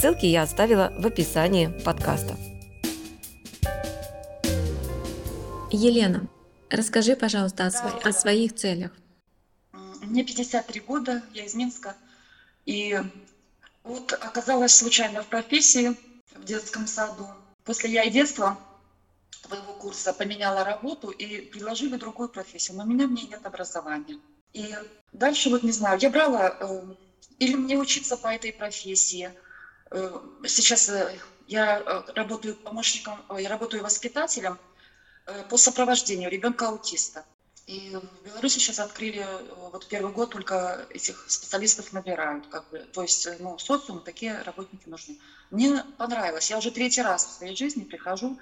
[0.00, 2.34] Ссылки я оставила в описании подкаста.
[5.70, 6.26] Елена,
[6.70, 8.92] расскажи, пожалуйста, о, сво- о своих целях.
[10.00, 11.94] Мне 53 года, я из Минска.
[12.64, 12.98] И
[13.84, 15.94] вот оказалась случайно в профессии
[16.34, 17.28] в детском саду.
[17.64, 18.58] После я и детства
[19.42, 24.18] твоего курса поменяла работу и предложили другую профессию, но у меня в ней нет образования.
[24.54, 24.74] И
[25.12, 26.82] дальше вот не знаю, я брала э,
[27.38, 29.30] или мне учиться по этой профессии–
[30.46, 34.58] сейчас э, я э, работаю помощником, я работаю воспитателем
[35.48, 37.24] по сопровождению ребенка-аутиста.
[37.66, 39.24] И в Беларуси сейчас открыли,
[39.70, 44.88] вот первый год только этих специалистов набирают, как бы, то есть, ну, социум такие работники
[44.88, 45.18] нужны.
[45.50, 48.38] Мне понравилось, я уже третий раз в своей жизни прихожу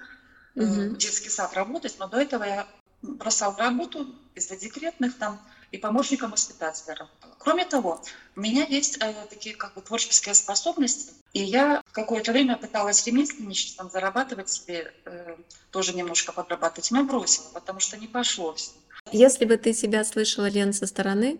[0.55, 0.65] угу.
[0.65, 2.67] в детский сад работать, но до этого я
[3.03, 5.39] бросал работу из-за декретных там,
[5.71, 7.35] и помощником воспитателя работала.
[7.37, 8.01] Кроме того,
[8.35, 13.77] у меня есть э, такие как бы творческие способности, и я какое-то время пыталась ремесленничать,
[13.77, 15.35] там, зарабатывать себе, э,
[15.71, 18.71] тоже немножко подрабатывать, но бросила, потому что не пошло все.
[19.11, 21.39] Если бы ты себя слышала, Лен, со стороны,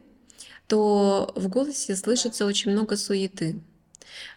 [0.68, 3.60] то в голосе слышится очень много суеты.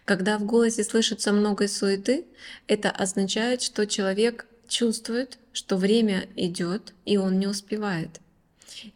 [0.05, 2.25] Когда в голосе слышится много суеты,
[2.67, 8.19] это означает, что человек чувствует, что время идет, и он не успевает.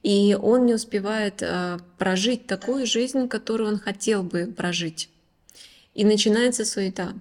[0.02, 5.10] И он не успевает э, прожить такую жизнь, которую он хотел бы прожить.
[5.98, 7.16] И начинается суета.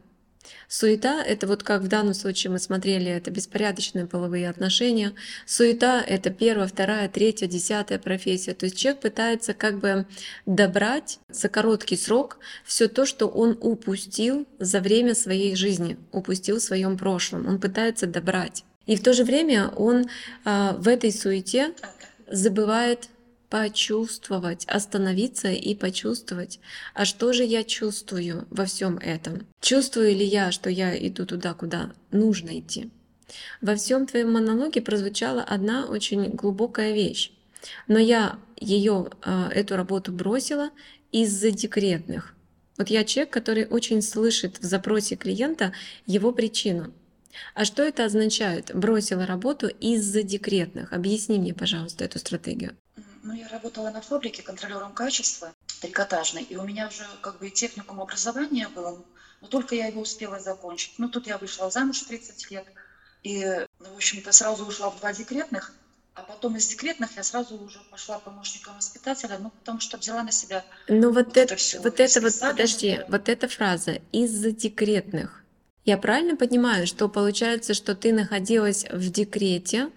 [0.69, 5.14] Суета— это вот как в данном случае мы смотрели, это беспорядочные половые отношения.
[5.46, 8.52] Суета— это первая, вторая, третья, десятая профессия.
[8.52, 10.06] То есть человек пытается как бы
[10.45, 16.62] добрать за короткий срок все то, что он упустил за время своей жизни, упустил в
[16.62, 17.48] своем прошлом.
[17.48, 18.62] Он пытается добрать.
[18.84, 20.05] И в то же время он
[20.45, 21.72] э, в этой суете
[22.30, 23.08] забывает
[23.56, 26.61] почувствовать, остановиться и почувствовать,
[26.92, 29.46] а что же я чувствую во всем этом?
[29.62, 32.90] Чувствую ли я, что я иду туда, куда нужно идти?
[33.62, 37.33] Во всем твоем монологе прозвучала одна очень глубокая вещь,
[37.89, 40.68] но я ее, а, эту работу бросила
[41.11, 42.34] из-за декретных.
[42.77, 45.72] Вот я человек, который очень слышит в запросе клиента
[46.05, 46.92] его причину.
[47.55, 48.70] А что это означает?
[48.74, 50.92] Бросила работу из-за декретных.
[50.92, 52.77] Объясни мне, пожалуйста, эту стратегию.
[53.27, 57.51] Ну, я работала на фабрике контролером качества трикотажной, и у меня уже как бы и
[57.51, 59.05] техникум образования было,
[59.41, 60.95] но только я его успела закончить.
[60.98, 62.64] Ну, тут я вышла замуж в 30 лет,
[63.25, 63.45] и,
[63.81, 65.73] ну, в общем-то, сразу ушла в два декретных,
[66.14, 70.31] а потом из декретных я сразу уже пошла помощником воспитателя, ну, потому что взяла на
[70.31, 71.81] себя Ну, вот, вот это, это все.
[71.81, 75.43] Вот это вот, подожди, вот эта фраза «из-за декретных».
[75.85, 79.91] Я правильно понимаю, что получается, что ты находилась в декрете,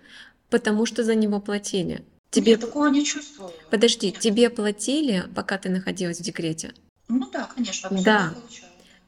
[0.50, 2.04] потому что за него платили?
[2.32, 2.54] Тебе...
[2.54, 3.52] Я такого не чувствую.
[3.70, 4.20] Подожди, Нет.
[4.20, 6.74] тебе платили, пока ты находилась в декрете?
[7.08, 7.90] Ну да, конечно.
[8.04, 8.34] Да.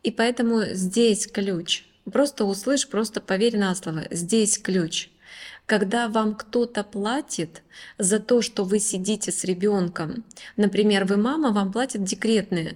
[0.03, 1.85] И поэтому здесь ключ.
[2.11, 4.07] Просто услышь, просто поверь на слово.
[4.09, 5.09] Здесь ключ.
[5.67, 7.61] Когда вам кто-то платит
[7.99, 10.25] за то, что вы сидите с ребенком,
[10.57, 12.75] например, вы мама, вам платят декретные,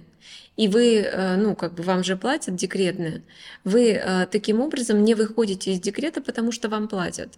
[0.56, 3.22] и вы, э, ну, как бы вам же платят декретные,
[3.64, 7.34] вы э, таким образом не выходите из декрета, потому что вам платят.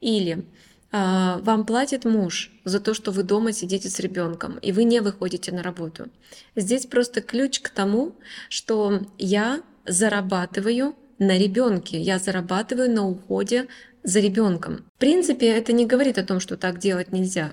[0.00, 0.44] Или
[0.92, 5.52] вам платит муж за то, что вы дома сидите с ребенком, и вы не выходите
[5.52, 6.08] на работу.
[6.56, 8.16] Здесь просто ключ к тому,
[8.48, 13.68] что я зарабатываю на ребенке, я зарабатываю на уходе
[14.02, 14.84] за ребенком.
[14.96, 17.52] В принципе, это не говорит о том, что так делать нельзя.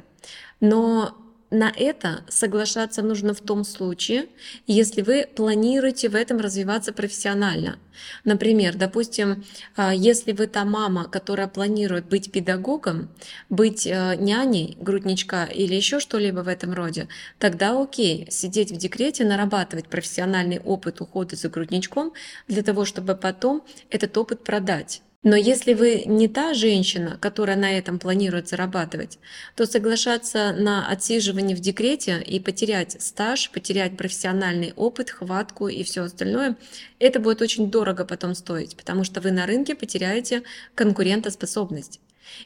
[0.59, 1.15] Но
[1.49, 4.27] на это соглашаться нужно в том случае,
[4.65, 7.79] если вы планируете в этом развиваться профессионально.
[8.25, 9.45] Например, допустим,
[9.75, 13.09] а, если вы та мама, которая планирует быть педагогом,
[13.49, 17.07] быть э, няней, грудничка или еще что-либо в этом роде,
[17.39, 22.13] тогда окей, сидеть в декрете, нарабатывать профессиональный опыт ухода за грудничком
[22.47, 25.01] для того, чтобы потом этот опыт продать.
[25.23, 29.17] Но если вы не та женщина, которая на этом планирует зарабатывать,
[29.55, 36.03] то соглашаться на отсиживание в декрете и потерять стаж, потерять профессиональный опыт, хватку и все
[36.03, 36.55] остальное,
[36.99, 40.43] это будет очень дорого потом стоить, потому что вы на рынке потеряете
[40.75, 41.99] конкурентоспособность.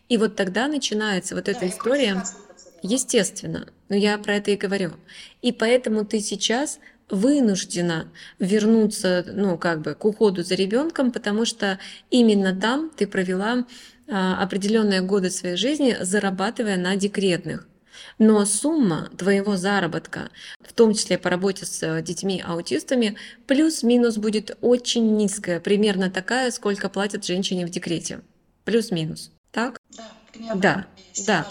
[0.07, 2.23] И вот тогда начинается вот эта история,
[2.81, 4.91] естественно, но я про это и говорю.
[5.41, 6.79] И поэтому ты сейчас
[7.12, 8.08] вынуждена
[8.40, 11.78] вернуться, ну, как бы к уходу за ребенком, потому что
[12.10, 13.66] именно там ты провела
[14.08, 17.68] а, определенные годы своей жизни, зарабатывая на декретных.
[18.18, 20.30] Но сумма твоего заработка,
[20.62, 23.18] в том числе по работе с детьми-аутистами,
[23.48, 28.22] плюс-минус будет очень низкая, примерно такая, сколько платят женщине в декрете.
[28.64, 29.31] Плюс-минус.
[29.52, 29.80] Так?
[29.98, 30.04] Да,
[30.56, 30.86] Да,
[31.25, 31.48] да.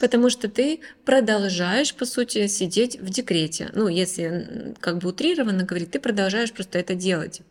[0.00, 3.70] Потому что ты продолжаешь, по сути, сидеть в декрете.
[3.74, 7.42] Ну, если как бы утрированно говорить, ты продолжаешь просто это делать.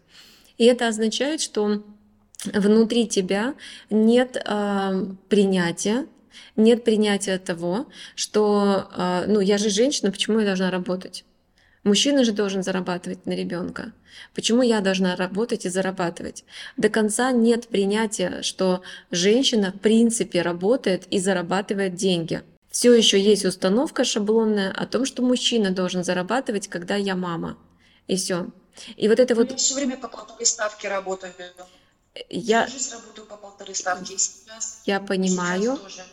[0.58, 1.84] И это означает, что
[2.46, 3.56] внутри тебя
[3.90, 6.08] нет э, принятия,
[6.56, 11.26] нет принятия того, что, э, ну, я же женщина, почему я должна работать?
[11.90, 13.94] Мужчина же должен зарабатывать на ребенка.
[14.36, 16.46] Почему я должна работать и зарабатывать?
[16.78, 22.44] До конца нет принятия, что женщина в принципе работает и зарабатывает деньги.
[22.70, 27.58] Все еще есть установка шаблонная о том, что мужчина должен зарабатывать, когда я мама.
[28.06, 28.46] И все.
[28.96, 29.50] И вот это вот...
[29.50, 31.34] Я все время по полторы ставки работаю.
[32.30, 32.68] Я...
[32.68, 34.16] Всю работаю по полторы ставки.
[34.16, 35.80] Сейчас, я понимаю.
[35.88, 36.06] Сейчас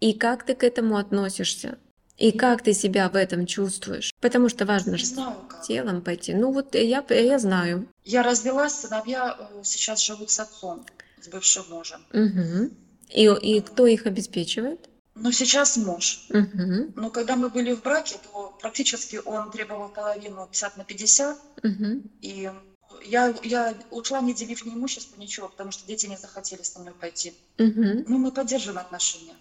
[0.00, 1.78] и как ты к этому относишься?
[2.22, 4.12] И как ты себя в этом чувствуешь?
[4.20, 5.06] Потому что важно же
[5.66, 6.32] телом пойти.
[6.34, 7.88] Ну вот я, я знаю.
[8.04, 10.86] Я развелась, сыновья э, сейчас живут с отцом,
[11.20, 12.00] с бывшим мужем.
[12.12, 12.70] Угу.
[13.10, 14.88] И, и кто их обеспечивает?
[15.16, 16.24] Ну, сейчас муж.
[16.30, 16.92] Угу.
[16.94, 21.36] Но когда мы были в браке, то практически он требовал половину 50 на 50.
[21.64, 22.02] Угу.
[22.20, 22.50] И
[23.04, 26.94] я, я ушла, не делив ни имущество, ничего, потому что дети не захотели со мной
[26.94, 27.34] пойти.
[27.58, 28.04] Угу.
[28.06, 29.34] Ну, мы поддерживаем отношения.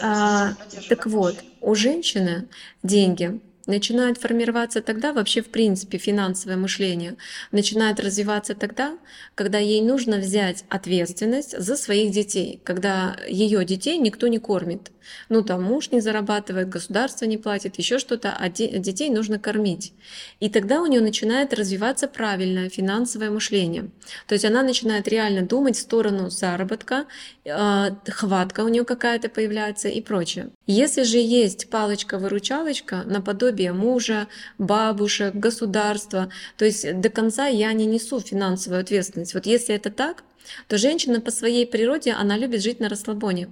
[0.00, 0.54] А,
[0.88, 2.48] так вот, у женщины
[2.82, 7.16] деньги начинают формироваться тогда, вообще в принципе финансовое мышление
[7.52, 8.98] начинает развиваться тогда,
[9.34, 14.90] когда ей нужно взять ответственность за своих детей, когда ее детей никто не кормит.
[15.28, 19.92] Ну там муж не зарабатывает, государство не платит, еще что-то, а детей нужно кормить.
[20.40, 23.90] И тогда у нее начинает развиваться правильное финансовое мышление.
[24.26, 27.06] То есть она начинает реально думать в сторону заработка,
[27.44, 30.50] э, хватка у нее какая-то появляется и прочее.
[30.66, 38.20] Если же есть палочка-выручалочка наподобие мужа, бабушек, государства, то есть до конца я не несу
[38.20, 39.34] финансовую ответственность.
[39.34, 40.24] Вот если это так,
[40.68, 43.48] то женщина по своей природе, она любит жить на расслабоне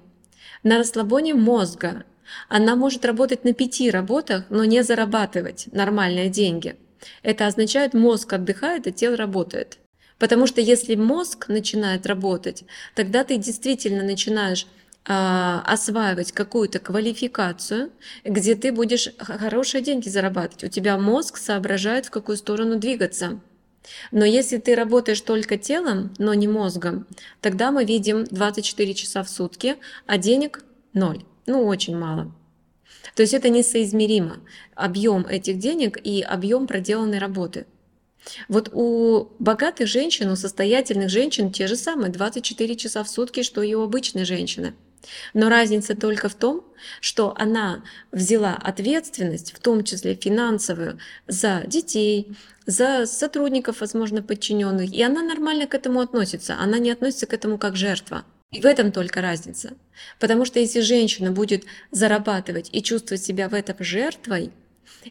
[0.65, 2.05] на расслабоне мозга.
[2.49, 6.77] Она может работать на пяти работах, но не зарабатывать нормальные деньги.
[7.23, 9.79] Это означает, мозг отдыхает, а тело работает.
[10.19, 12.65] Потому что если мозг начинает работать,
[12.95, 14.67] тогда ты действительно начинаешь
[15.06, 17.93] осваивать какую-то квалификацию,
[18.25, 20.65] где ты будешь хорошие деньги зарабатывать.
[20.65, 23.41] У тебя мозг соображает, в какую сторону двигаться.
[24.12, 27.06] Но если ты работаешь только телом, но не мозгом,
[27.43, 30.65] тогда мы видим 24 часа в сутки, а денег
[30.95, 31.23] ноль.
[31.47, 32.35] Ну, очень мало.
[33.15, 34.39] То есть это несоизмеримо.
[34.75, 37.67] Объем этих денег и объем проделанной работы.
[38.49, 43.62] Вот у богатых женщин, у состоятельных женщин те же самые 24 часа в сутки, что
[43.62, 44.75] и у обычной женщины.
[45.33, 46.65] Но разница только в том,
[47.01, 52.37] что она взяла ответственность, в том числе финансовую, за детей,
[52.67, 57.59] за сотрудников, возможно, подчиненных, и она нормально к этому относится, она не относится к этому
[57.59, 58.25] как жертва.
[58.51, 59.73] И в этом только разница.
[60.21, 64.53] Потому что если женщина будет зарабатывать и чувствовать себя в этом жертвой,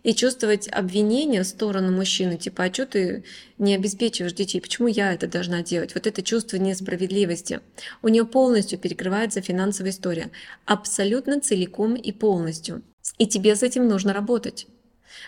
[0.03, 3.23] и чувствовать обвинение в сторону мужчины, типа, а что ты
[3.57, 5.93] не обеспечиваешь детей, почему я это должна делать?
[5.93, 7.61] Вот это чувство несправедливости.
[8.01, 10.31] У нее полностью перекрывается финансовая история,
[10.65, 12.81] абсолютно целиком и полностью.
[13.17, 14.67] И тебе с этим нужно работать.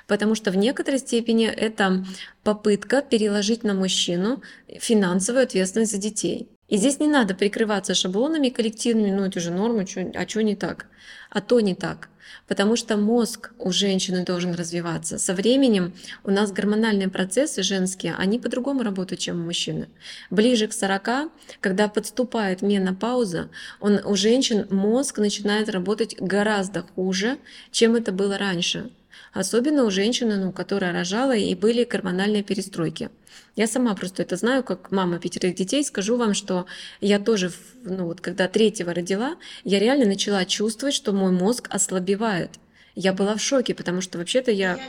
[0.08, 2.06] Потому что в некоторой степени это
[2.44, 6.50] попытка переложить на мужчину финансовую ответственность за детей.
[6.68, 9.86] И здесь не надо прикрываться шаблонами коллективными, ну это же норма,
[10.16, 10.88] а что не так?
[11.30, 12.10] А то не так.
[12.48, 15.18] Потому что мозг у женщины должен развиваться.
[15.18, 19.90] Со временем у нас гормональные процессы женские, они по-другому работают, чем у мужчины.
[20.30, 27.38] Ближе к 40, когда подступает менопауза, он, у женщин мозг начинает работать гораздо хуже,
[27.72, 28.92] чем это было раньше
[29.34, 33.10] особенно у женщины, ну, которая рожала и были гормональные перестройки.
[33.56, 36.66] Я сама просто это знаю, как мама пятерых детей, скажу вам, что
[37.02, 37.52] я тоже,
[37.84, 42.52] ну вот когда третьего родила, я реально начала чувствовать, что мой мозг ослабевает.
[42.96, 44.80] Я была в шоке, потому что вообще-то я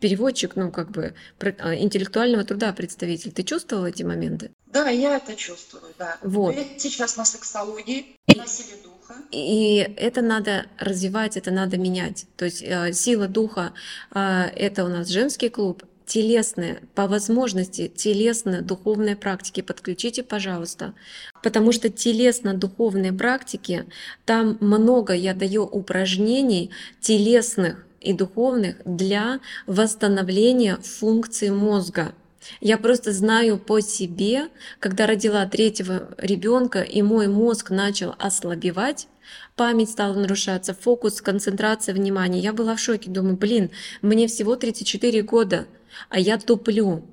[0.00, 3.32] переводчик, ну как бы а, интеллектуального труда представитель.
[3.32, 4.50] Ты чувствовала эти моменты?
[4.66, 6.18] Да, я это чувствую, да.
[6.22, 6.54] Вот.
[6.54, 8.94] Я сейчас на сексологии, на силе духа
[9.30, 12.26] и это надо развивать, это надо менять.
[12.36, 13.72] То есть э, сила духа
[14.14, 20.94] э,– это у нас женский клуб, телесные, по возможности телесные духовные практики подключите, пожалуйста.
[21.42, 23.86] Потому что телесно-духовные практики,
[24.24, 26.70] там много я даю упражнений
[27.00, 32.12] телесных, и духовных для восстановления функции мозга.
[32.60, 39.08] Я просто знаю по себе, когда родила третьего ребенка и мой мозг начал ослабевать,
[39.56, 42.40] память стала нарушаться, фокус, концентрация внимания.
[42.40, 43.70] Я была в шоке, думаю, блин,
[44.02, 45.66] мне всего 34 года,
[46.10, 47.04] а я туплю.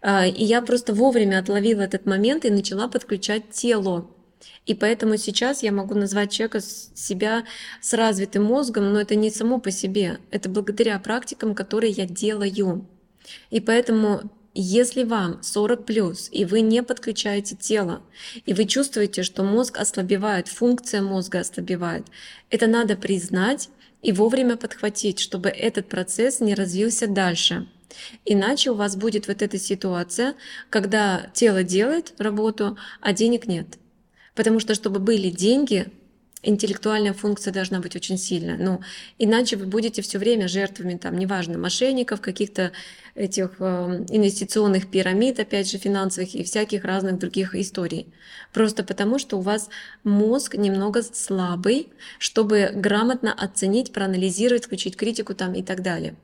[0.00, 4.06] А, и я просто вовремя отловила этот момент и начала подключать тело.
[4.66, 7.44] И поэтому сейчас я могу назвать человека себя
[7.80, 12.86] с развитым мозгом, но это не само по себе, это благодаря практикам, которые я делаю.
[13.50, 18.02] И поэтому если вам 40 плюс, и вы не подключаете тело,
[18.44, 22.06] и вы чувствуете, что мозг ослабевает, функция мозга ослабевает,
[22.50, 23.68] это надо признать
[24.02, 27.68] и вовремя подхватить, чтобы этот процесс не развился дальше.
[28.24, 30.34] Иначе у вас будет вот эта ситуация,
[30.70, 33.78] когда тело делает работу, а денег нет.
[34.38, 35.88] Потому что, чтобы были деньги,
[36.44, 38.56] интеллектуальная функция должна быть очень сильная.
[38.56, 38.80] Ну,
[39.18, 42.70] иначе вы будете все время жертвами, там, неважно, мошенников, каких-то
[43.16, 48.14] этих э, инвестиционных пирамид, опять же, финансовых и всяких разных других историй.
[48.52, 49.70] Просто потому, что у вас
[50.04, 51.88] мозг немного слабый,
[52.20, 56.14] чтобы грамотно оценить, проанализировать, включить критику там и так далее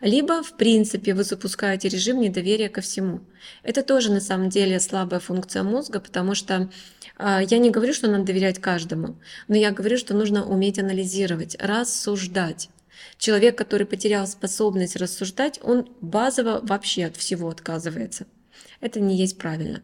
[0.00, 3.20] либо в принципе вы запускаете режим недоверия ко всему.
[3.62, 6.70] Это тоже на самом деле слабая функция мозга, потому что
[7.18, 12.68] я не говорю, что надо доверять каждому, но я говорю, что нужно уметь анализировать, рассуждать.
[13.18, 18.26] Человек, который потерял способность рассуждать, он базово вообще от всего отказывается.
[18.80, 19.82] Это не есть правильно.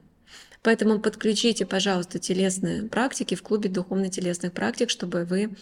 [0.62, 5.56] Поэтому подключите, пожалуйста, телесные практики в клубе духовно-телесных практик, чтобы вы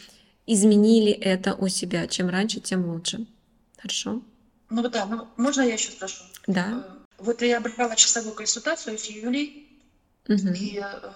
[0.47, 2.07] изменили это у себя.
[2.07, 3.27] Чем раньше, тем лучше.
[3.79, 4.23] Хорошо?
[4.71, 6.23] Ну да, ну можно я еще спрошу?
[6.47, 6.85] Да.
[6.87, 9.69] Э, вот я брала часовую консультацию с Юлей,
[10.29, 10.49] угу.
[10.55, 11.11] и э,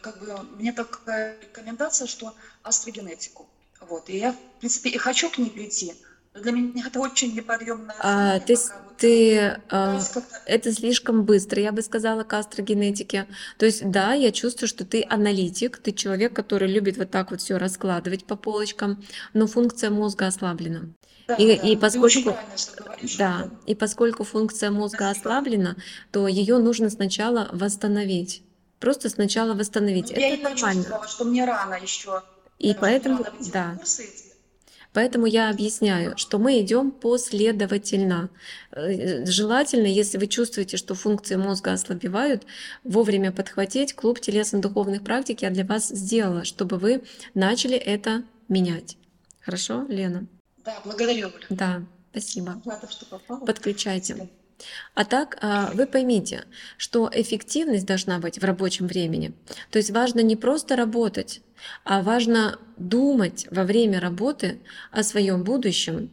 [0.00, 3.48] как бы мне такая рекомендация, что астрогенетику.
[3.80, 5.94] Вот, и я, в принципе, и хочу к ней прийти,
[6.34, 10.00] для меня это очень неподъемная а, ты, вот, ты а,
[10.46, 13.26] это слишком быстро, я бы сказала, к астрогенетике.
[13.58, 17.42] То есть, да, я чувствую, что ты аналитик, ты человек, который любит вот так вот
[17.42, 20.88] все раскладывать по полочкам, но функция мозга ослаблена.
[21.28, 22.34] Да, и, да, и поскольку
[23.18, 25.30] да, и поскольку функция мозга Спасибо.
[25.30, 25.76] ослаблена,
[26.10, 28.42] то ее нужно сначала восстановить.
[28.82, 30.10] Просто сначала восстановить.
[30.10, 31.00] Ну, Это я нормально.
[31.08, 32.20] что мне рано еще.
[32.58, 33.78] И поэтому, да.
[34.92, 38.28] Поэтому я объясняю, что мы идем последовательно.
[38.72, 42.42] Э, желательно, если вы чувствуете, что функции мозга ослабевают,
[42.82, 48.96] вовремя подхватить клуб телесно-духовных практик я для вас сделала, чтобы вы начали это менять.
[49.42, 50.26] Хорошо, Лена?
[50.64, 51.30] Да, благодарю.
[51.50, 52.60] Да, спасибо.
[52.64, 53.46] Рада, что попала.
[53.46, 54.28] Подключайте.
[54.94, 56.44] А так а, вы поймите,
[56.76, 59.32] что эффективность должна быть в рабочем времени.
[59.70, 61.40] То есть важно не просто работать,
[61.84, 66.10] а важно думать во время работы о своем будущем.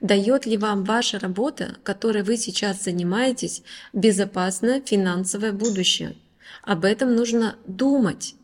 [0.00, 6.16] Дает ли вам ваша работа, которой вы сейчас занимаетесь, безопасное финансовое будущее?
[6.62, 8.34] Об этом нужно думать.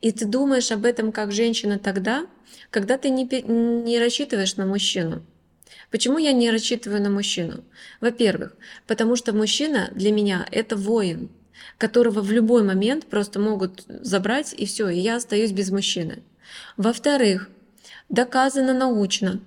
[0.00, 2.26] И ты думаешь об этом как женщина тогда,
[2.70, 5.22] когда ты не, не рассчитываешь на мужчину.
[5.90, 7.64] Почему я не рассчитываю на мужчину?
[8.00, 8.54] Во-первых,
[8.86, 11.30] потому что мужчина для меня это воин,
[11.78, 16.22] которого в любой момент просто могут забрать и все, и я остаюсь без мужчины.
[16.76, 17.48] Во-вторых,
[18.08, 19.40] доказано научно,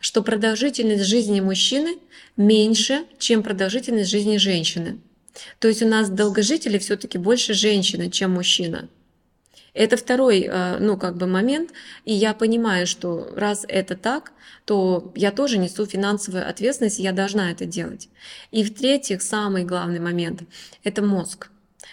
[0.00, 1.98] что продолжительность жизни мужчины
[2.36, 5.00] меньше, чем продолжительность жизни женщины.
[5.58, 8.88] То есть у нас долгожители все-таки больше женщины, чем мужчина.
[9.76, 11.70] Это второй, э, ну, как бы момент,
[12.06, 14.32] и я понимаю, что раз это так,
[14.64, 18.08] то я тоже несу финансовую ответственность, и я должна это делать.
[18.52, 20.42] И в-третьих, самый главный момент–
[20.84, 21.50] это мозг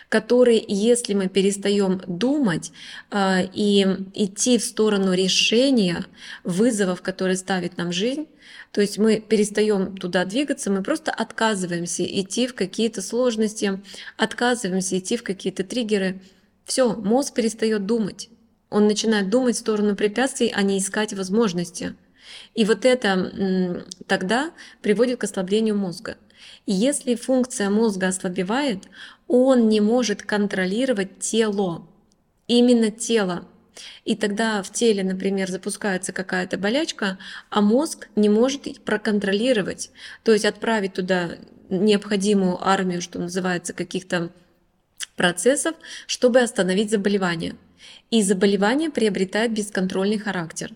[0.10, 2.72] который, если мы перестаем думать
[3.10, 3.82] э, и
[4.14, 6.06] идти в сторону решения
[6.44, 8.28] вызовов, которые ставит нам жизнь,
[8.72, 13.82] то есть мы перестаем туда двигаться, мы просто отказываемся идти в какие-то сложности,
[14.18, 16.22] отказываемся идти в какие-то триггеры,
[16.66, 18.30] все, мозг перестает думать.
[18.70, 21.96] Он начинает думать в сторону препятствий, а не искать возможности.
[22.56, 24.52] И вот это тогда
[24.82, 26.18] приводит к ослаблению мозга.
[26.66, 28.86] Если функция мозга ослабевает,
[29.28, 31.88] он не может контролировать тело,
[32.48, 33.48] именно тело.
[34.06, 37.18] И тогда в теле, например, запускается какая-то болячка,
[37.50, 39.90] а мозг не может проконтролировать,
[40.24, 41.38] то есть отправить туда
[41.70, 44.32] необходимую армию, что называется, каких-то
[45.16, 45.76] процессов,
[46.08, 47.56] чтобы остановить заболевание.
[48.12, 50.72] И заболевание приобретает бесконтрольный характер.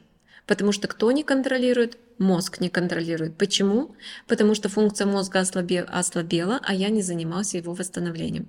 [0.46, 1.98] Потому что кто не контролирует?
[2.18, 3.38] Мозг не контролирует.
[3.38, 3.96] Почему?
[4.28, 8.48] Потому что функция мозга ослабела, а я не занимался его восстановлением.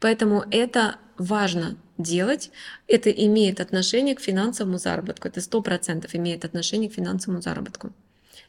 [0.00, 2.50] Поэтому это важно делать.
[2.88, 5.28] Это имеет отношение к финансовому заработку.
[5.28, 7.92] Это сто процентов имеет отношение к финансовому заработку.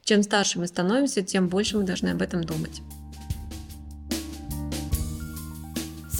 [0.03, 2.81] Чем старше мы становимся, тем больше мы должны об этом думать.